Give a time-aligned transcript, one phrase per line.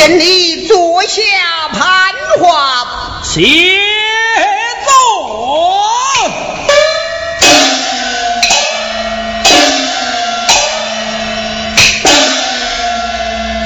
[0.00, 1.20] 千里坐下
[1.74, 3.76] 盘话起
[4.86, 4.94] 坐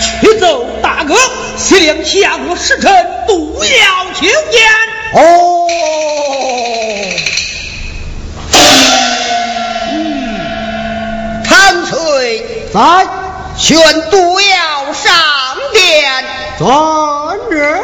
[0.01, 1.15] 起奏大哥
[1.57, 2.93] 西凉七国使臣
[3.29, 3.71] 毒药
[4.13, 4.69] 求见
[5.15, 5.69] 哦。
[9.93, 13.07] 嗯贪罪在
[13.57, 13.79] 宣
[14.11, 15.34] 毒药上
[16.58, 16.69] 尊
[17.50, 17.82] 人，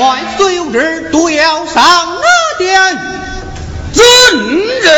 [0.00, 1.82] 万岁有旨，都要上
[2.20, 2.26] 哪
[2.58, 2.98] 殿？
[3.92, 4.02] 尊
[4.82, 4.90] 人。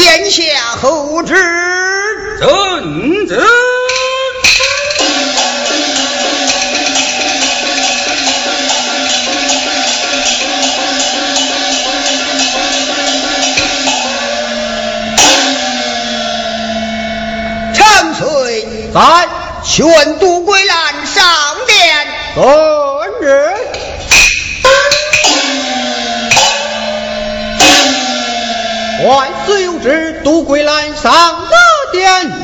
[0.00, 0.42] 殿下
[0.80, 1.34] 后旨，
[2.38, 3.42] 遵旨。
[17.74, 18.64] 长随
[18.94, 19.28] 在，
[19.64, 21.24] 宣杜桂兰上
[21.66, 22.06] 殿。
[31.00, 31.48] 上了
[31.92, 32.37] 殿？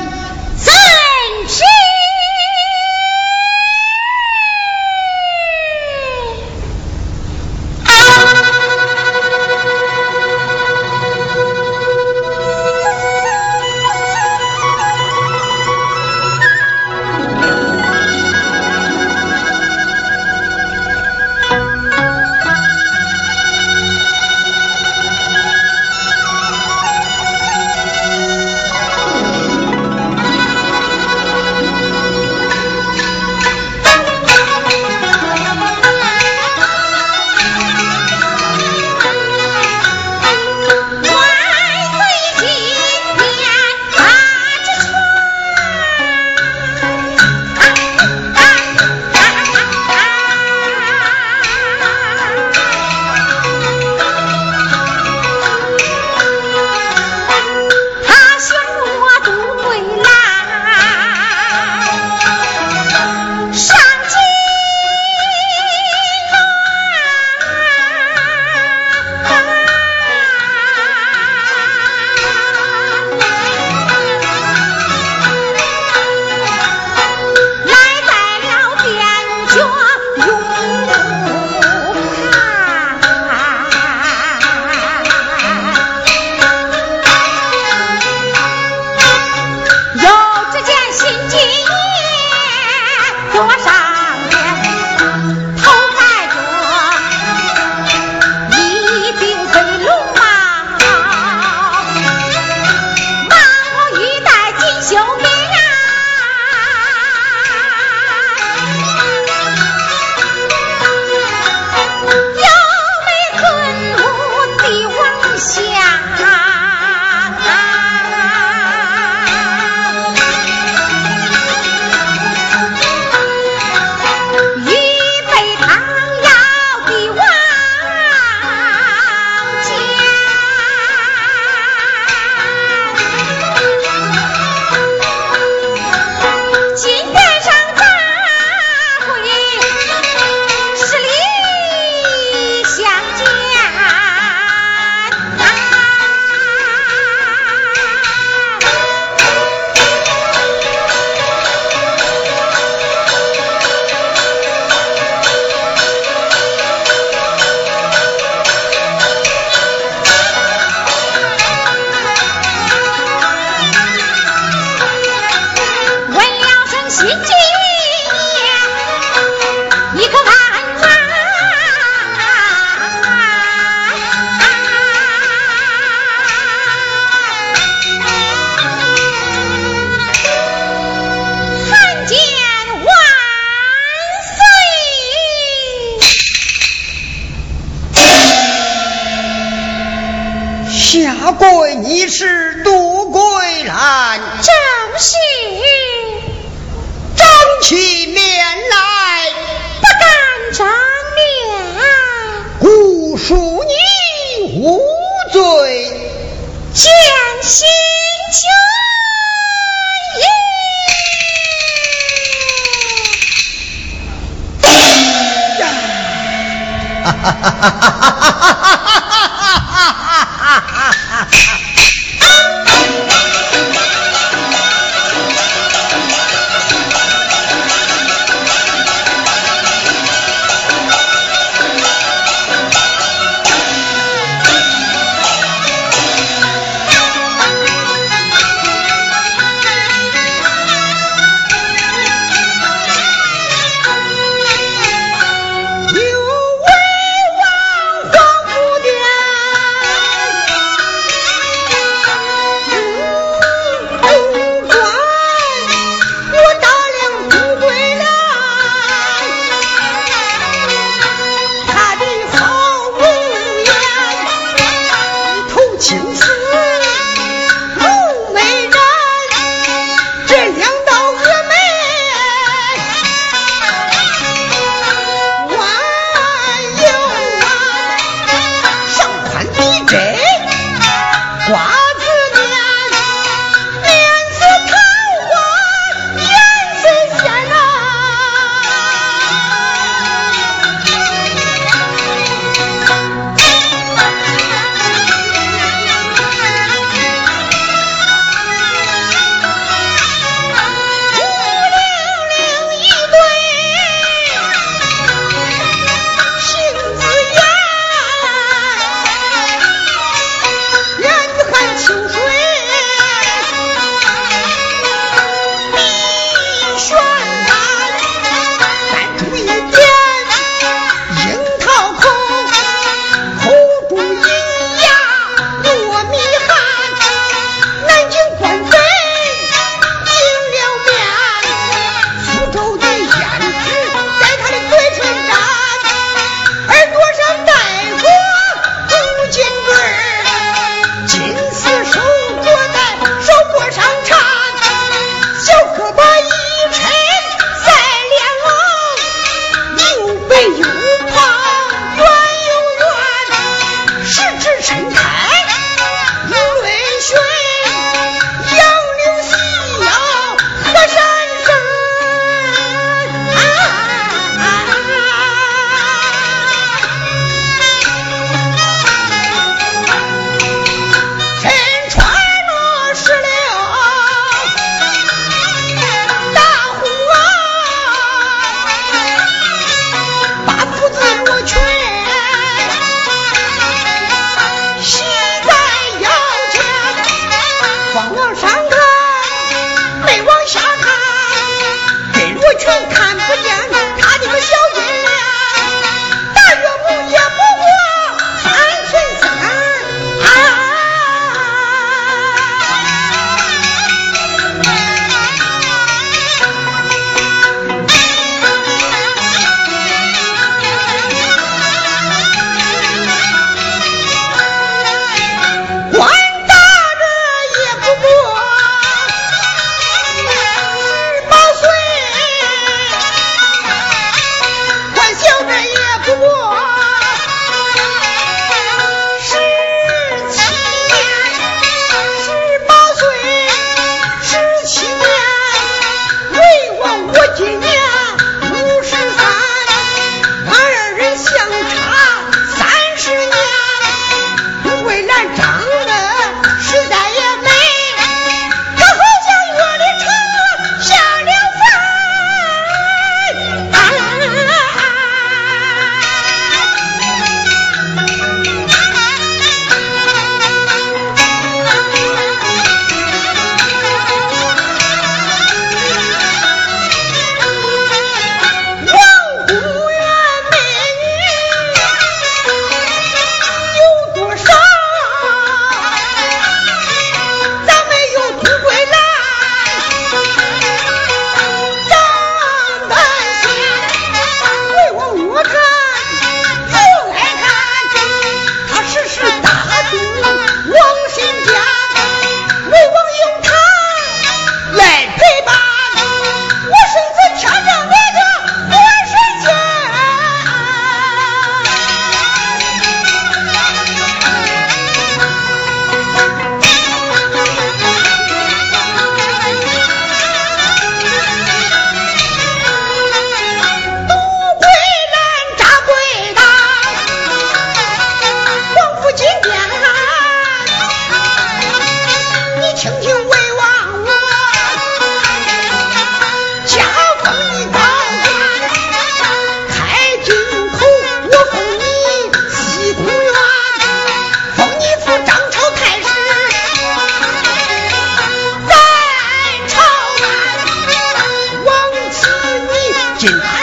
[543.26, 543.53] 啊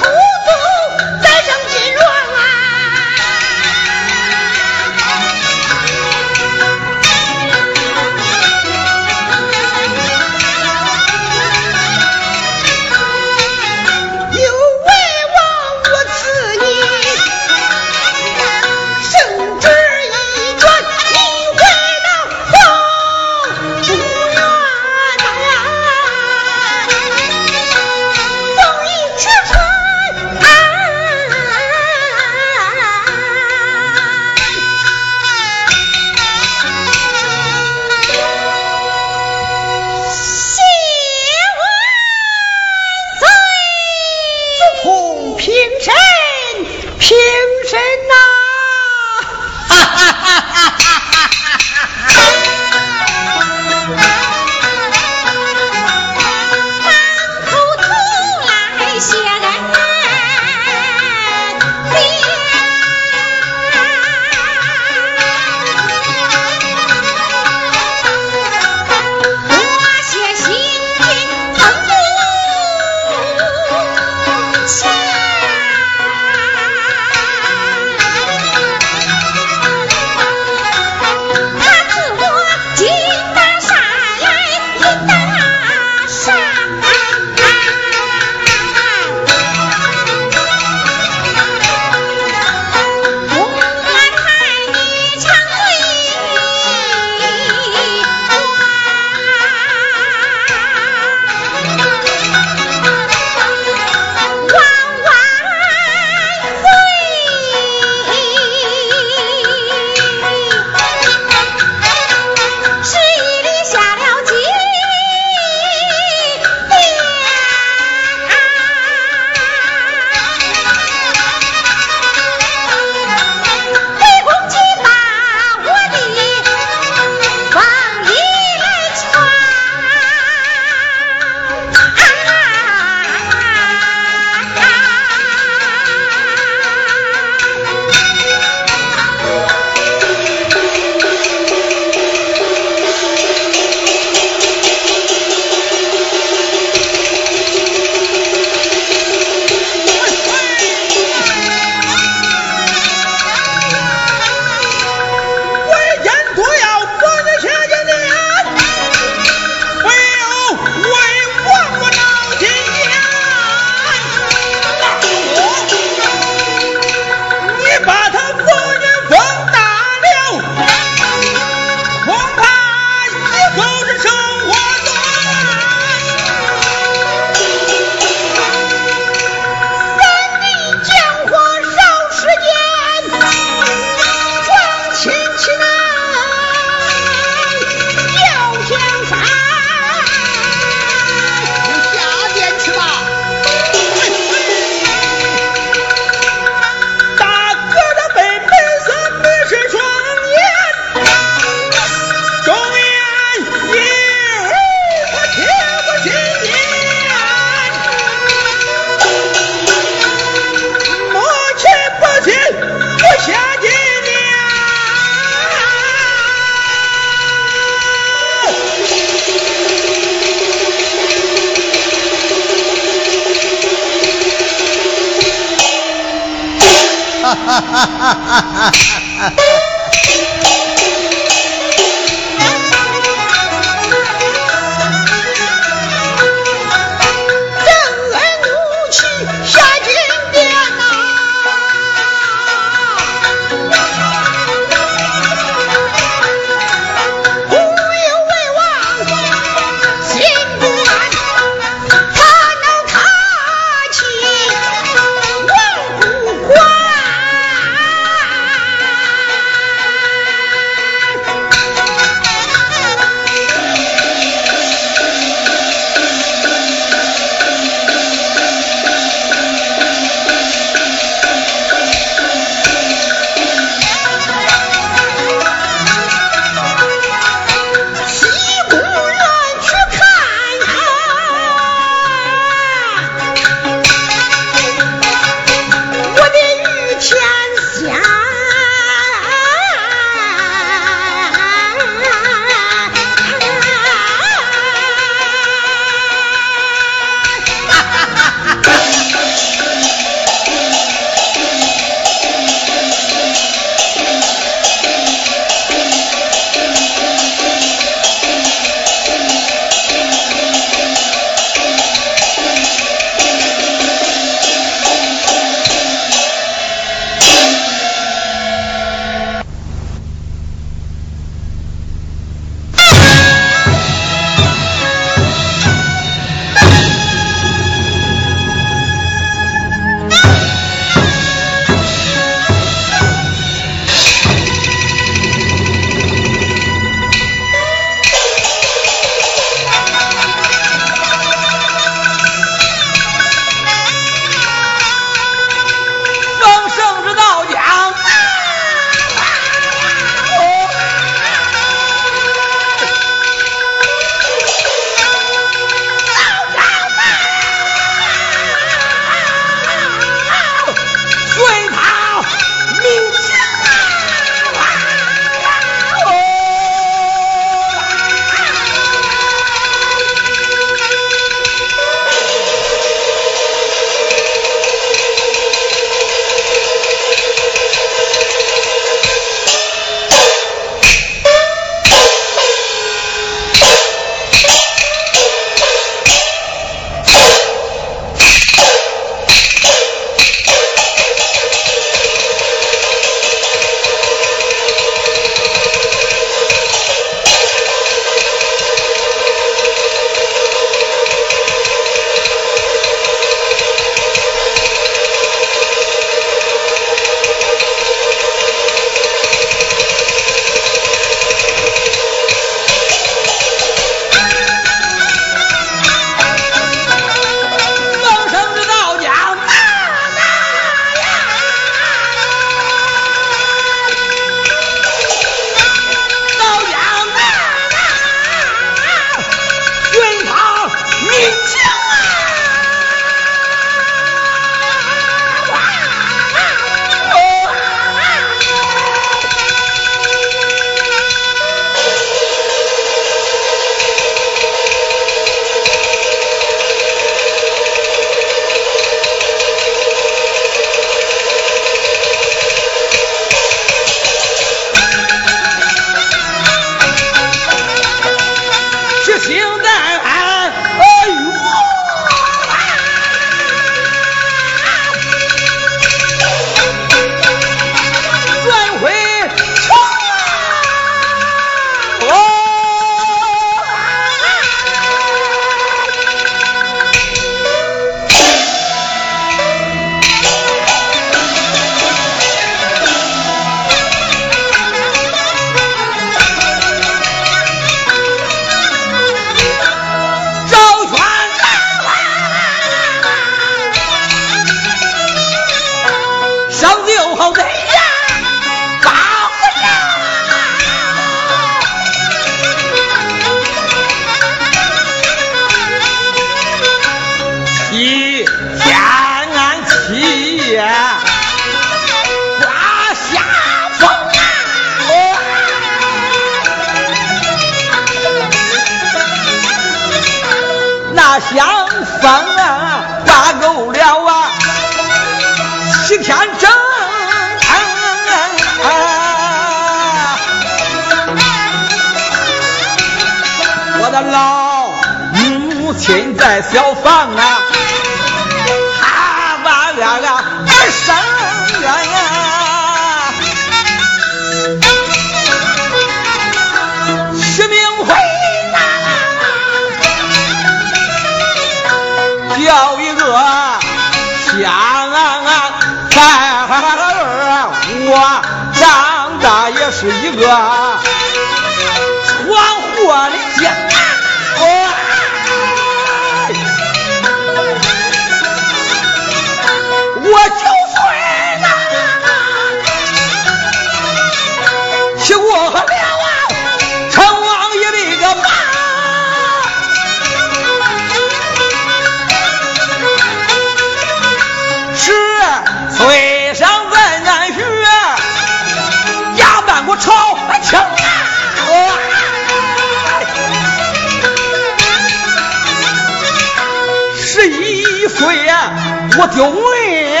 [599.02, 600.00] 我丢人，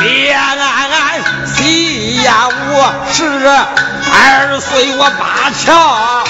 [0.00, 6.24] 别安安西呀，我十二岁我八桥，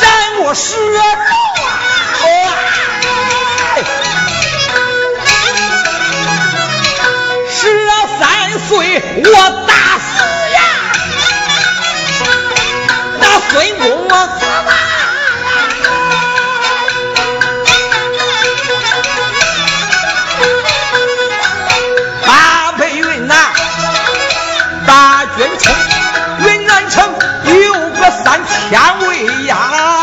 [0.00, 0.10] 斩
[0.42, 1.14] 过十龙啊，
[7.48, 7.86] 十
[8.18, 9.30] 三岁我
[9.68, 10.08] 打死
[10.52, 10.60] 呀，
[13.20, 13.86] 那孙公
[28.70, 29.97] 三千位呀。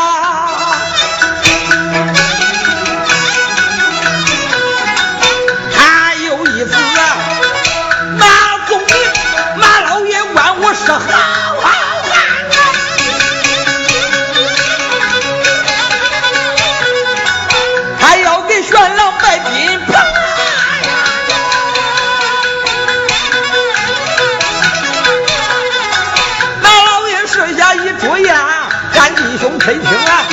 [29.85, 30.25] 听啊，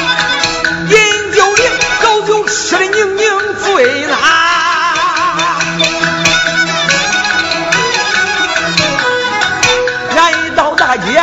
[0.89, 1.71] 饮酒令，
[2.03, 4.17] 高酒吃的宁宁醉啦。
[10.17, 11.23] 俺一到大街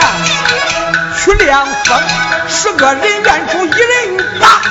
[1.17, 1.97] 去凉风，
[2.47, 4.61] 十个人愿住一人打。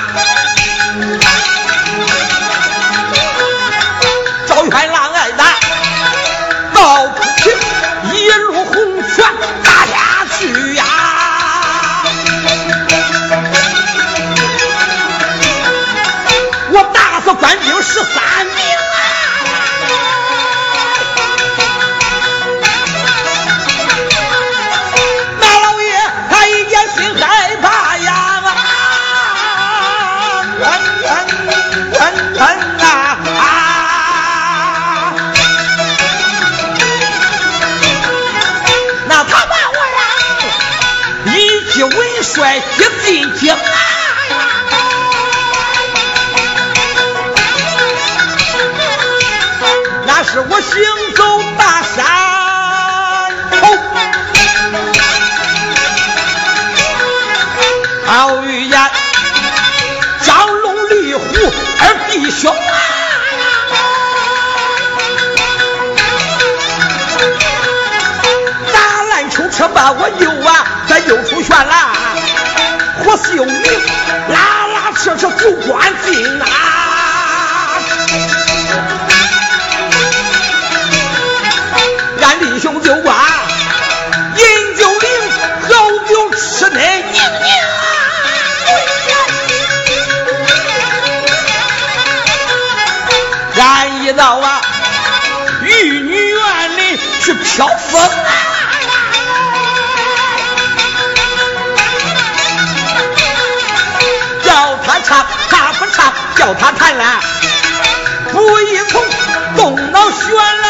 [17.35, 18.78] 官兵十三名
[50.31, 50.79] 是我行
[51.17, 51.97] 走大山
[53.59, 53.67] 头，
[58.05, 58.91] 好语言
[60.23, 61.23] 张龙、李虎
[61.81, 62.59] 二弟兄啊！
[68.71, 71.95] 打篮球车把我右啊，在右处旋啦，
[73.03, 73.63] 火秀明
[74.29, 76.47] 拉拉扯扯就关进啊！
[82.59, 83.47] 俺弟兄就把
[84.35, 85.09] 饮酒令，
[85.63, 85.69] 好
[86.09, 87.53] 酒吃得宁宁。
[93.61, 94.61] 俺一到啊
[95.63, 98.11] 玉女园里去飘风，
[104.43, 107.21] 叫他唱他不唱，叫他弹啦，
[108.33, 109.01] 不一从，
[109.57, 110.68] 动脑玄郎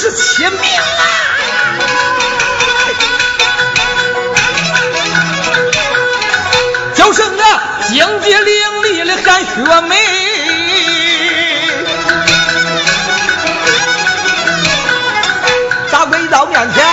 [0.00, 0.60] 是七名啊！
[6.94, 7.42] 叫声啊，
[7.88, 9.96] 警戒凌厉的喊学妹。
[16.30, 16.84] 到面前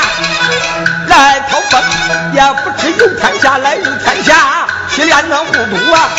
[1.07, 1.83] 来讨饭，
[2.33, 6.09] 也不知有天下来有天下，去连那糊涂啊，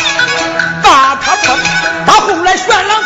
[0.81, 1.57] 把他分。
[2.05, 3.03] 到后来玄狼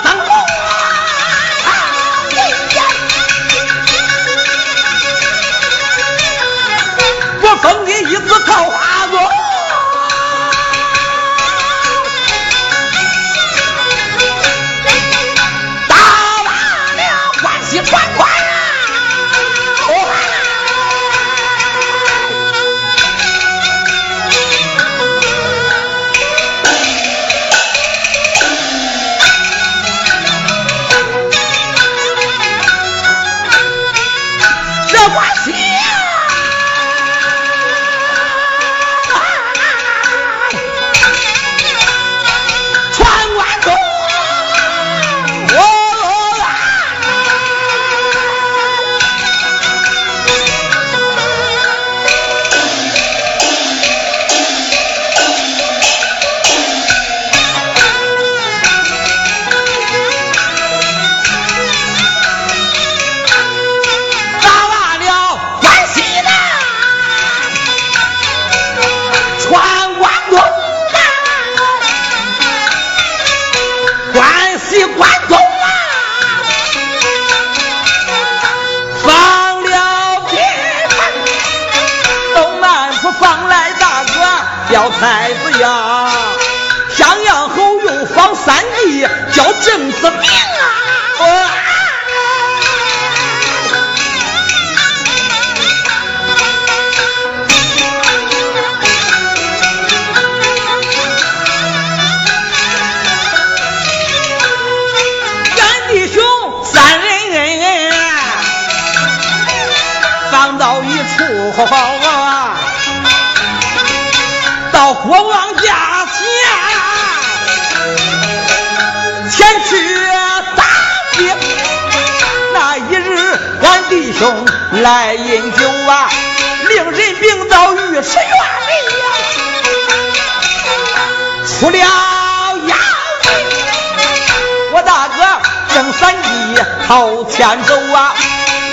[137.32, 138.14] 前走啊，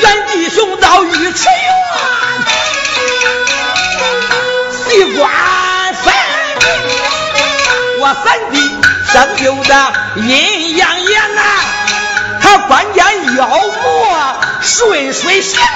[0.03, 1.73] 俺弟兄到御池院，
[4.73, 5.31] 西瓜。
[8.01, 8.57] 我三弟
[9.13, 11.43] 生就的阴阳眼呐，
[12.41, 13.05] 他关键
[13.37, 15.69] 妖魔顺水行啊。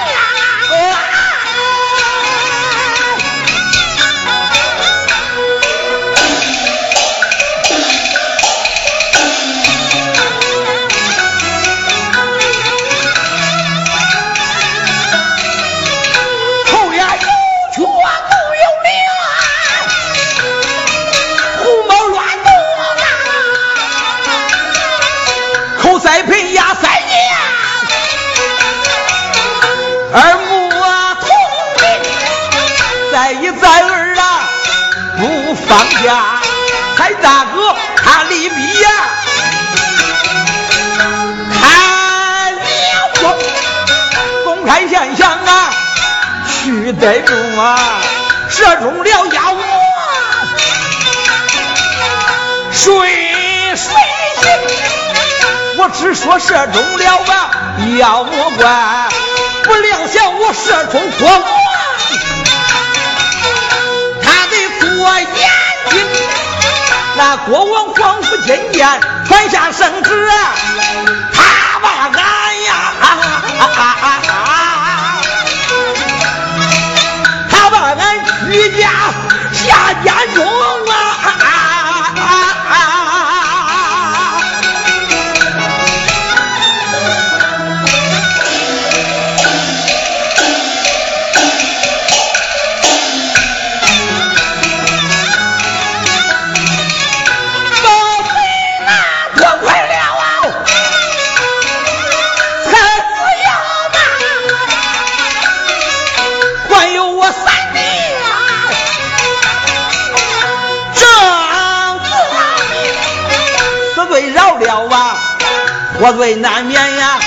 [116.03, 117.17] 我最难免呀，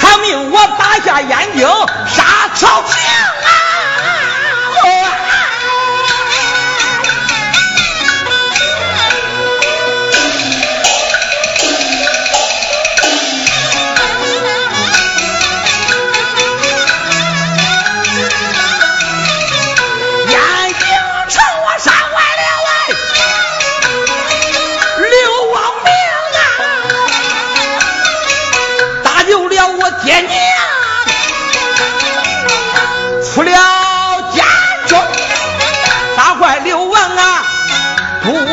[0.00, 1.68] 他命我打下燕京，
[2.08, 2.96] 杀朝廷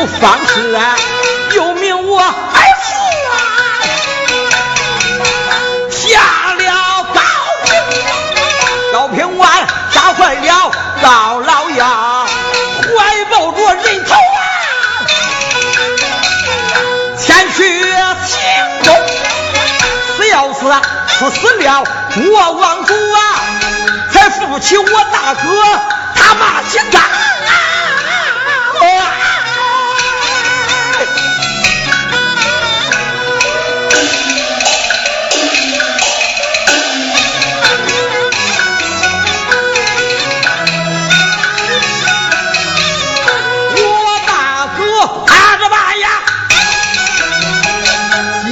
[0.06, 0.96] 方士啊，
[1.54, 2.32] 又命我儿
[2.82, 2.94] 子
[3.30, 3.34] 啊，
[5.90, 6.20] 下
[6.54, 7.20] 了高
[7.64, 7.72] 平，
[8.92, 10.70] 高平湾杀坏了
[11.02, 14.40] 高老鸭，怀抱着人头啊，
[17.18, 18.38] 前去行
[18.84, 18.94] 宫，
[20.16, 20.60] 死要死，
[21.08, 21.84] 死死了
[22.16, 23.18] 我王祖啊，
[24.12, 25.40] 才扶起我大哥
[26.14, 27.02] 他妈心脏。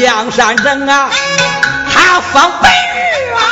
[0.07, 1.11] 梁山人啊，
[1.93, 3.43] 他放北日啊，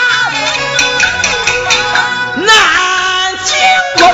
[2.36, 2.46] 南
[3.44, 3.59] 京
[3.98, 4.09] 东。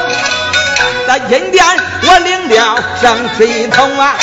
[1.06, 1.62] 在阴殿
[2.02, 4.14] 我领了圣旨一通啊，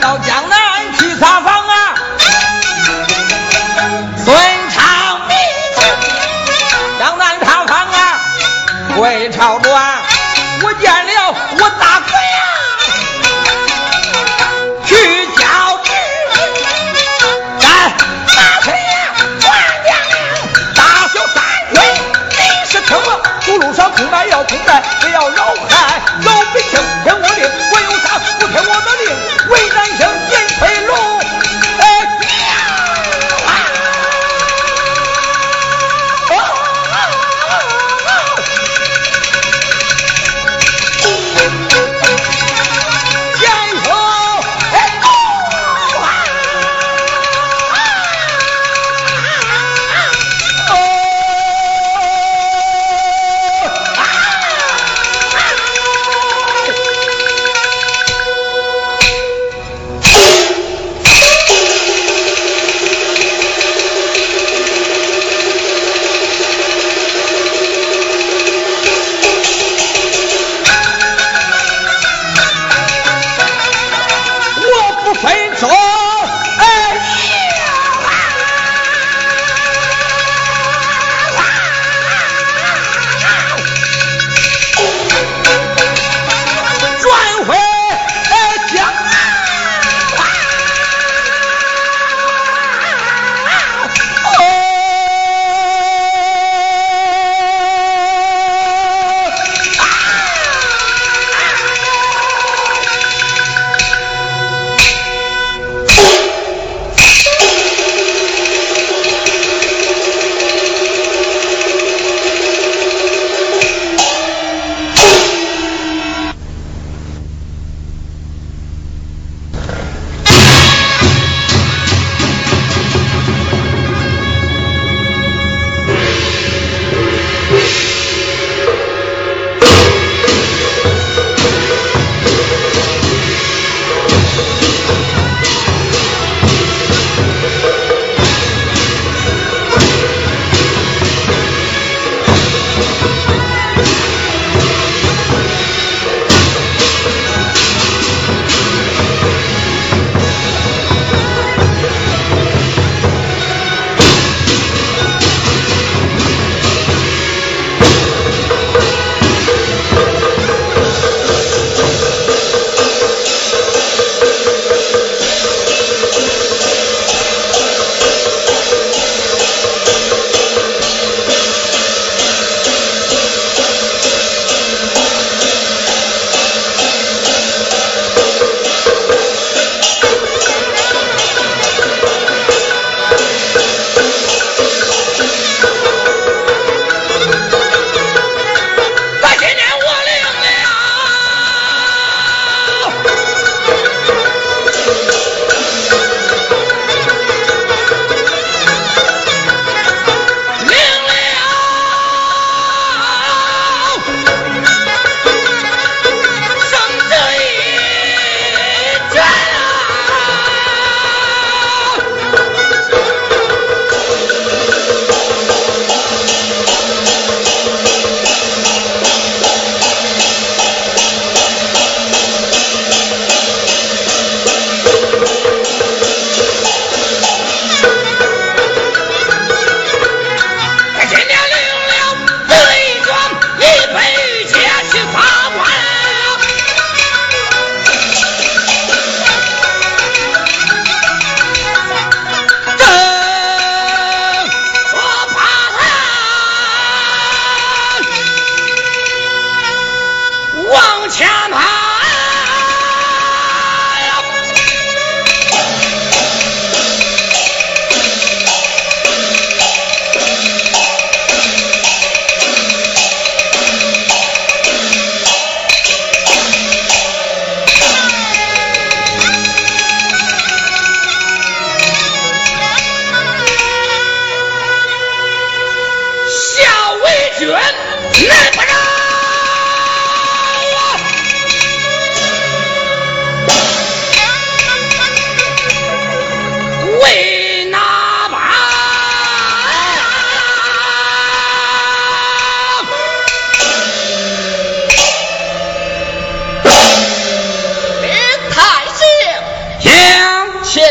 [0.00, 0.58] 到江南
[0.98, 1.94] 去查访啊。
[4.16, 4.36] 孙
[4.74, 5.36] 长明
[6.98, 8.18] 江南查访啊，
[8.96, 9.89] 回朝转，
[24.26, 26.39] 要空难，不要扰害老百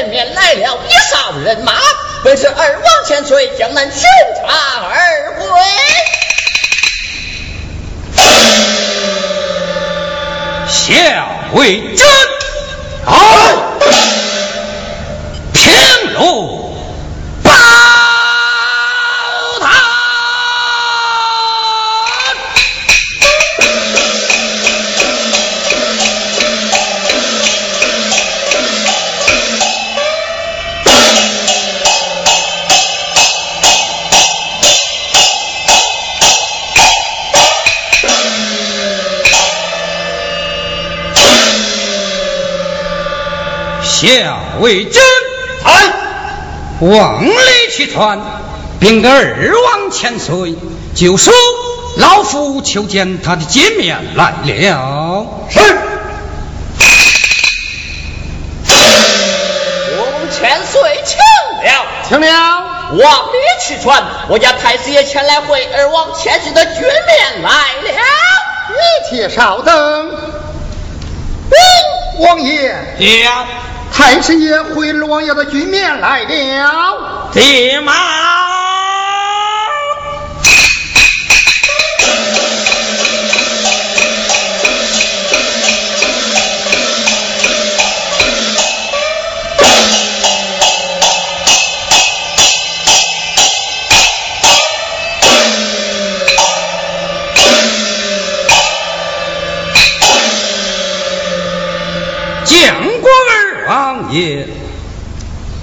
[0.09, 1.73] 面来了一哨人马，
[2.23, 4.01] 本是二王千岁江南巡
[4.41, 5.47] 查而归，
[10.67, 12.05] 下回见，
[15.53, 16.58] 平路。
[44.69, 45.01] 为真，
[45.63, 45.93] 哎，
[46.81, 47.31] 往里
[47.71, 48.19] 去传，
[48.79, 50.53] 禀个二王千岁，
[50.95, 51.33] 就说
[51.97, 55.25] 老夫求见他的见面来了。
[55.49, 55.59] 是。
[59.97, 61.17] 王千岁请
[61.65, 62.27] 了，请了。
[62.91, 67.91] 往里去传，我家太子爷前来会二王千岁的军面来了。
[68.69, 70.11] 你且稍等。
[72.19, 72.67] 王爷，
[73.23, 73.47] 呀，
[73.99, 77.29] 太师爷回二王爷的局面来了。
[77.33, 78.39] 爹妈。
[102.45, 102.88] 见过二
[103.69, 104.47] 王爷，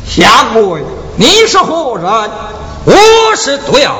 [0.06, 0.80] 下跪。
[1.16, 2.30] 你是何人？
[2.84, 3.96] 我是毒药，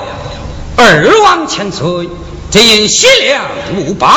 [0.76, 2.08] 二王千岁，
[2.48, 3.42] 只因西凉
[3.76, 4.08] 无邦，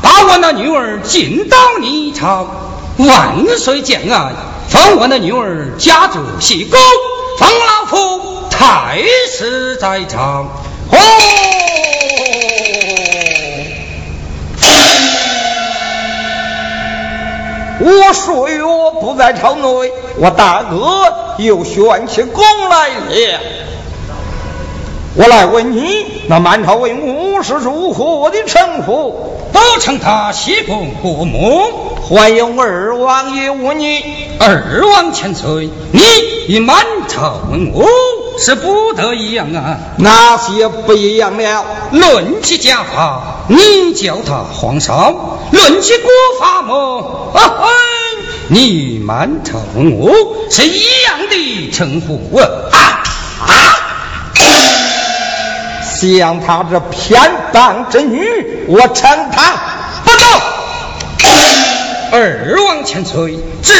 [0.00, 2.46] 把我那女儿进到你朝，
[2.96, 4.32] 万岁将安，
[4.70, 6.80] 封我那女儿家住西宫，
[7.38, 10.46] 封老夫太师在朝。
[10.90, 10.96] 哦。
[17.80, 23.40] 我说我不在朝内，我大哥又旋起功来了。
[25.14, 29.30] 我来问你，那满朝文武是如何的称呼？
[29.52, 31.60] 都称他西宫国母。
[32.00, 34.02] 欢迎二王爷问你，
[34.38, 36.00] 二王千岁，你
[36.48, 37.84] 与满朝文武
[38.38, 39.78] 是不得一样啊！
[39.96, 41.64] 那些不一样了？
[41.90, 45.14] 论起家法，你叫他皇上；
[45.50, 46.10] 论起国
[46.40, 47.68] 法么，啊嘿，
[48.48, 49.58] 你与满朝
[50.50, 52.44] 是一样的称呼啊
[53.46, 53.52] 啊！
[55.84, 57.20] 像他这偏
[57.52, 59.71] 当之女，我称她不走。
[62.14, 63.72] 二王千岁，这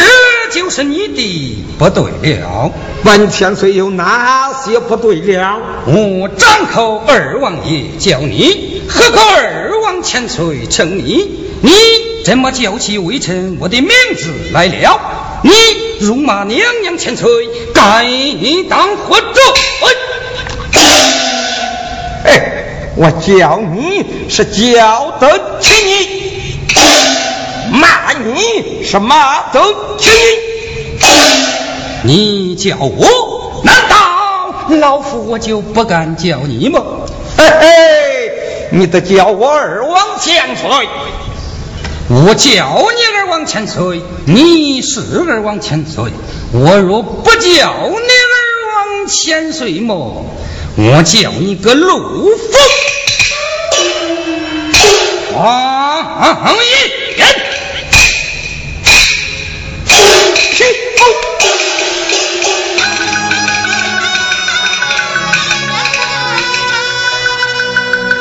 [0.58, 2.72] 就是你的不对了。
[3.04, 5.58] 本千岁有哪些不对了？
[5.84, 11.30] 我张口二王爷叫你，何口二王千岁称你？
[11.60, 11.72] 你
[12.24, 14.98] 怎么叫起微臣我的名字来了？
[15.42, 15.50] 你
[16.00, 17.28] 辱骂娘娘千岁，
[17.74, 18.06] 该
[18.66, 19.42] 当何罪？
[22.24, 26.22] 哎，我叫你是叫得起你，
[27.72, 29.60] 骂你是骂得
[29.98, 30.10] 起
[32.04, 32.54] 你。
[32.54, 33.96] 叫我，难道
[34.76, 36.80] 老夫我就不敢叫你吗？
[37.36, 38.30] 嘿嘿，
[38.70, 40.88] 你得叫我二王千岁。
[42.08, 46.12] 我叫你二王千岁，你是二王千岁。
[46.52, 47.66] 我若不叫你二
[48.68, 50.26] 王千岁么？
[50.76, 52.60] 我叫你个陆丰
[55.34, 57.01] 黄一。
[60.54, 60.64] 去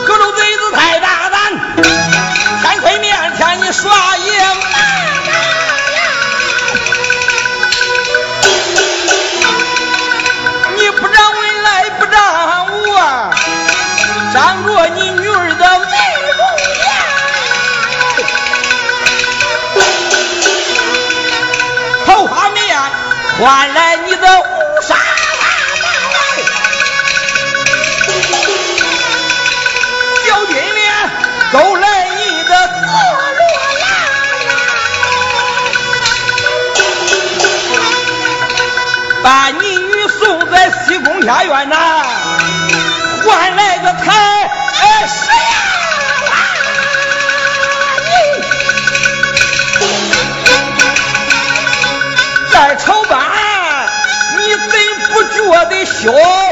[0.08, 1.60] 各路贼子太大胆，
[2.62, 4.24] 千岁面前你耍赢。
[10.78, 13.34] 你不让文来，不让我，
[14.34, 15.96] 仗着你女儿的美
[22.12, 22.78] 头发面
[23.40, 24.96] 换来你的乌纱。
[30.28, 31.10] 小金莲
[31.54, 32.92] 勾来你的紫罗
[33.80, 33.86] 兰，
[39.24, 41.76] 把你女送在西宫下院呐，
[56.02, 56.51] 좋.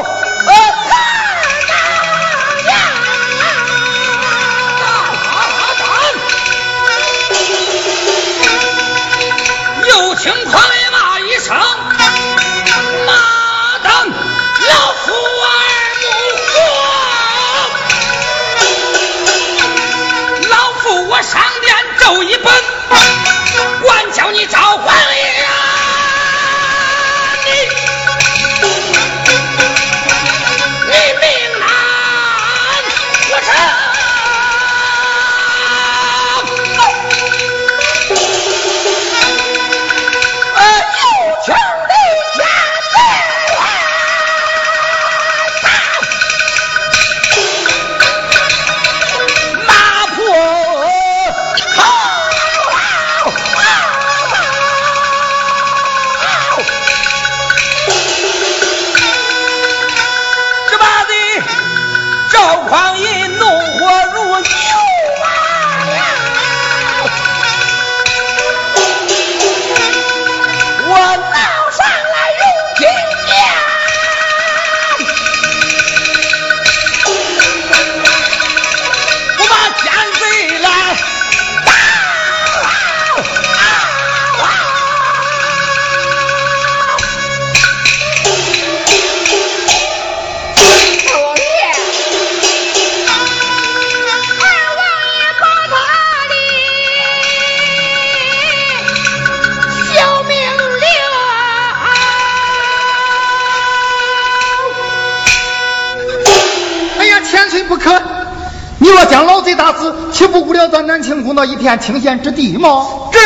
[109.10, 112.86] 将老贼打死，岂不顾了咱南清宫那一片清闲之地吗？
[113.12, 113.20] 这，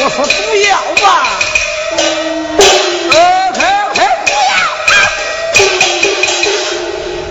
[0.00, 0.30] 我说不
[0.68, 1.08] 要吧。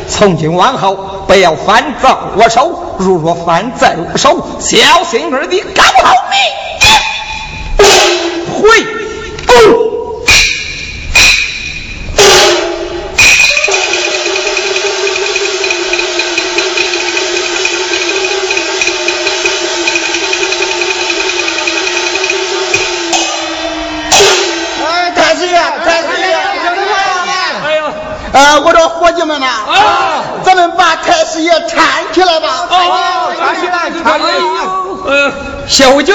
[0.09, 6.37] 从今往后不要犯在我手，如若犯在我手，小心儿的搞好命。
[8.59, 8.67] 回
[9.45, 9.96] 宫。
[28.37, 32.67] 呃，我说伙计们呐，啊，咱们把太师爷搀起来吧。
[32.69, 35.11] 哦，搀起来，搀起来。
[35.11, 35.31] 呃，
[35.67, 36.13] 小卫军，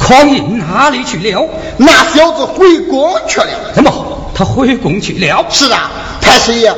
[0.00, 1.48] 匡胤哪里去了？
[1.76, 3.46] 那小子回宫去了。
[3.72, 3.92] 怎么？
[4.34, 5.46] 他回宫去了？
[5.48, 6.74] 是啊，太师爷，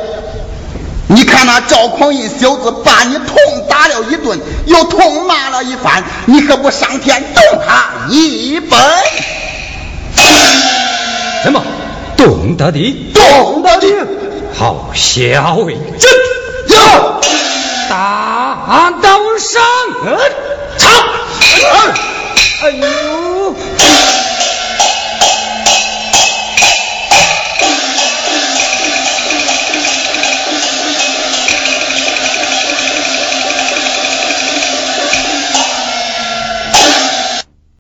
[1.09, 3.35] 你看那赵匡胤小子把你痛
[3.71, 8.79] 打了一顿，又痛骂了一番，你可不上天动他一本？
[11.43, 11.63] 怎么？
[12.15, 13.11] 动得的？
[13.15, 13.87] 动得的。
[14.59, 16.11] 好，小为真
[16.69, 17.21] 有
[17.91, 19.63] 大刀上，
[20.79, 20.91] 唱。
[22.63, 22.87] 哎呀！